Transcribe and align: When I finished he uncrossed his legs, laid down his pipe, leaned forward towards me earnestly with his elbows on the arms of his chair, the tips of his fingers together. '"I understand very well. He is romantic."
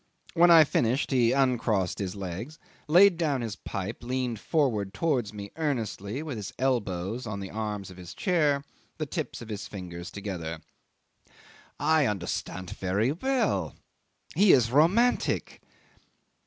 When 0.33 0.49
I 0.49 0.63
finished 0.63 1.11
he 1.11 1.31
uncrossed 1.31 1.99
his 1.99 2.15
legs, 2.15 2.57
laid 2.87 3.17
down 3.17 3.41
his 3.41 3.55
pipe, 3.55 4.01
leaned 4.03 4.39
forward 4.39 4.95
towards 4.95 5.31
me 5.31 5.51
earnestly 5.57 6.23
with 6.23 6.37
his 6.37 6.51
elbows 6.57 7.27
on 7.27 7.39
the 7.39 7.51
arms 7.51 7.91
of 7.91 7.97
his 7.97 8.15
chair, 8.15 8.63
the 8.97 9.05
tips 9.05 9.43
of 9.43 9.49
his 9.49 9.67
fingers 9.67 10.09
together. 10.09 10.59
'"I 11.79 12.07
understand 12.07 12.71
very 12.71 13.11
well. 13.11 13.75
He 14.35 14.53
is 14.53 14.71
romantic." 14.71 15.61